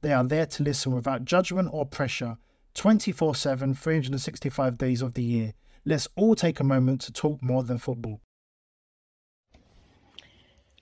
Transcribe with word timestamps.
They 0.00 0.12
are 0.12 0.24
there 0.24 0.46
to 0.46 0.62
listen 0.62 0.94
without 0.94 1.24
judgment 1.24 1.70
or 1.72 1.84
pressure 1.84 2.38
24 2.74 3.34
7, 3.34 3.74
365 3.74 4.78
days 4.78 5.02
of 5.02 5.14
the 5.14 5.22
year. 5.22 5.54
Let's 5.84 6.08
all 6.16 6.34
take 6.34 6.60
a 6.60 6.64
moment 6.64 7.00
to 7.02 7.12
talk 7.12 7.42
more 7.42 7.62
than 7.62 7.78
football. 7.78 8.20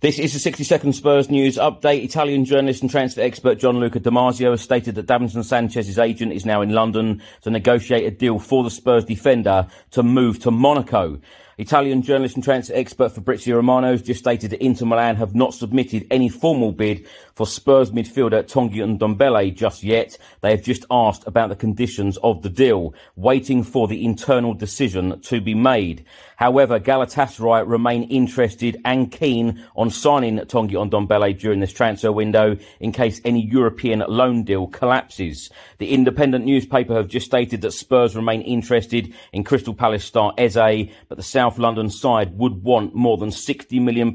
This 0.00 0.18
is 0.18 0.32
the 0.32 0.38
60 0.38 0.64
second 0.64 0.92
Spurs 0.94 1.28
news 1.28 1.58
update. 1.58 2.02
Italian 2.04 2.46
journalist 2.46 2.80
and 2.80 2.90
transfer 2.90 3.20
expert 3.20 3.58
Gianluca 3.58 4.00
Di 4.00 4.08
Marzio 4.08 4.52
has 4.52 4.62
stated 4.62 4.94
that 4.94 5.06
Davinson 5.06 5.44
Sanchez's 5.44 5.98
agent 5.98 6.32
is 6.32 6.46
now 6.46 6.62
in 6.62 6.70
London 6.70 7.20
to 7.42 7.50
negotiate 7.50 8.06
a 8.06 8.10
deal 8.10 8.38
for 8.38 8.64
the 8.64 8.70
Spurs 8.70 9.04
defender 9.04 9.66
to 9.90 10.02
move 10.02 10.38
to 10.38 10.50
Monaco. 10.50 11.20
Italian 11.58 12.02
journalist 12.02 12.36
and 12.36 12.44
transfer 12.44 12.74
expert 12.74 13.10
Fabrizio 13.10 13.56
Romano 13.56 13.92
has 13.92 14.02
just 14.02 14.20
stated 14.20 14.50
that 14.50 14.64
Inter 14.64 14.86
Milan 14.86 15.16
have 15.16 15.34
not 15.34 15.54
submitted 15.54 16.06
any 16.10 16.28
formal 16.28 16.72
bid 16.72 17.06
for 17.34 17.46
Spurs 17.46 17.90
midfielder 17.90 18.42
Tanguy 18.44 18.82
and 18.82 18.98
Ndombele 18.98 19.54
just 19.54 19.82
yet. 19.82 20.16
They 20.40 20.50
have 20.50 20.62
just 20.62 20.84
asked 20.90 21.26
about 21.26 21.48
the 21.48 21.56
conditions 21.56 22.16
of 22.18 22.42
the 22.42 22.48
deal, 22.48 22.94
waiting 23.16 23.62
for 23.62 23.88
the 23.88 24.04
internal 24.04 24.54
decision 24.54 25.20
to 25.22 25.40
be 25.40 25.54
made. 25.54 26.04
However, 26.36 26.80
Galatasaray 26.80 27.68
remain 27.68 28.04
interested 28.04 28.80
and 28.84 29.12
keen 29.12 29.62
on 29.76 29.90
signing 29.90 30.38
Tanguy 30.38 30.80
and 30.80 30.90
Ndombele 30.90 31.38
during 31.38 31.60
this 31.60 31.72
transfer 31.72 32.10
window 32.10 32.56
in 32.78 32.92
case 32.92 33.20
any 33.24 33.44
European 33.44 34.02
loan 34.08 34.44
deal 34.44 34.66
collapses. 34.66 35.50
The 35.78 35.92
independent 35.92 36.46
newspaper 36.46 36.94
have 36.94 37.08
just 37.08 37.26
stated 37.26 37.60
that 37.60 37.72
Spurs 37.72 38.16
remain 38.16 38.40
interested 38.42 39.12
in 39.32 39.44
Crystal 39.44 39.74
Palace 39.74 40.04
star 40.04 40.32
Eze, 40.38 40.88
but 41.08 41.16
the 41.16 41.22
South 41.22 41.49
London 41.58 41.90
side 41.90 42.36
would 42.38 42.62
want 42.62 42.94
more 42.94 43.16
than 43.16 43.30
£60 43.30 43.80
million 43.80 44.14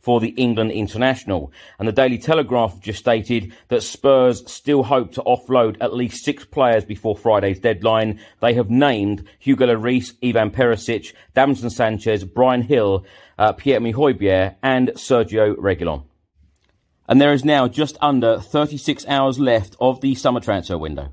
for 0.00 0.20
the 0.20 0.30
England 0.30 0.72
international. 0.72 1.52
And 1.78 1.86
the 1.86 1.92
Daily 1.92 2.18
Telegraph 2.18 2.80
just 2.80 2.98
stated 2.98 3.52
that 3.68 3.82
Spurs 3.82 4.50
still 4.50 4.82
hope 4.82 5.12
to 5.12 5.22
offload 5.22 5.76
at 5.80 5.94
least 5.94 6.24
six 6.24 6.44
players 6.44 6.84
before 6.84 7.16
Friday's 7.16 7.60
deadline. 7.60 8.20
They 8.40 8.54
have 8.54 8.70
named 8.70 9.26
Hugo 9.38 9.66
Lloris, 9.66 10.12
Ivan 10.22 10.50
Perisic, 10.50 11.14
Davinson 11.34 11.70
Sanchez, 11.70 12.24
Bryan 12.24 12.66
Gil, 12.66 13.04
uh, 13.38 13.52
Pierre-Emile 13.52 13.94
Højbjerg 13.94 14.56
and 14.62 14.88
Sergio 14.90 15.56
Reguilon. 15.56 16.04
And 17.08 17.20
there 17.20 17.32
is 17.32 17.44
now 17.44 17.66
just 17.66 17.98
under 18.00 18.38
36 18.38 19.04
hours 19.08 19.40
left 19.40 19.74
of 19.80 20.00
the 20.00 20.14
summer 20.14 20.40
transfer 20.40 20.78
window. 20.78 21.12